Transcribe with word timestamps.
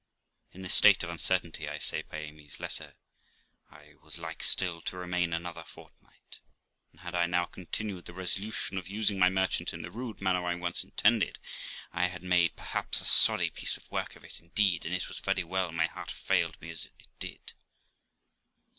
In 0.51 0.63
this 0.63 0.73
state 0.73 1.03
of 1.03 1.11
uncertainty, 1.11 1.69
I 1.69 1.77
say, 1.77 2.01
by 2.01 2.17
Amy's 2.17 2.59
letter, 2.59 2.95
I 3.69 3.93
was 4.01 4.17
like 4.17 4.41
still 4.41 4.81
to 4.81 4.97
remain 4.97 5.31
another 5.31 5.61
fortnight; 5.63 6.39
and 6.91 7.01
had 7.01 7.13
I 7.13 7.27
now 7.27 7.45
continued 7.45 8.05
the 8.05 8.13
resolution 8.13 8.79
of 8.79 8.87
using 8.87 9.19
my 9.19 9.29
merchant 9.29 9.73
in 9.75 9.83
the 9.83 9.91
rude 9.91 10.19
manner 10.19 10.43
I 10.43 10.55
once 10.55 10.83
intended, 10.83 11.37
I 11.93 12.07
had 12.07 12.23
made 12.23 12.55
perhaps 12.55 12.99
a 12.99 13.05
sorry 13.05 13.51
piece 13.51 13.77
of 13.77 13.91
work 13.91 14.15
of 14.15 14.23
it 14.23 14.39
indeed, 14.39 14.87
and 14.87 14.95
it 14.95 15.07
was 15.07 15.19
very 15.19 15.43
well 15.43 15.71
my 15.71 15.85
heart 15.85 16.09
failed 16.09 16.59
me 16.59 16.71
as 16.71 16.85
it 16.97 17.07
did. 17.19 17.53